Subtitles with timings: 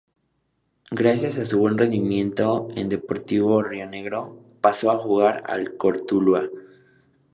[0.89, 6.41] Gracias a su buen rendimiento en Deportivo Rionegro, pasó a jugar al Cortuluá.